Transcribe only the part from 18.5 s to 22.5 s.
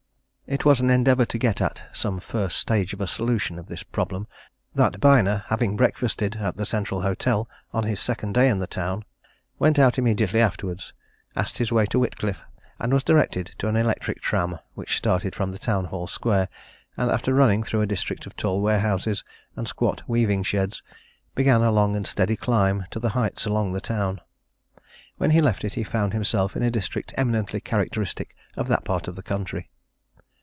warehouses and squat weaving sheds, began a long and steady